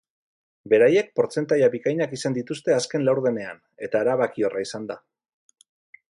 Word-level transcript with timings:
Beraiek 0.71 1.11
portzentaia 1.19 1.67
bikainak 1.75 2.15
izan 2.17 2.37
dituzte 2.37 2.75
azken 2.77 3.05
laurdenean, 3.09 3.61
eta 3.89 4.01
erabakiorra 4.07 4.65
izan 4.69 4.89
da. 4.93 4.97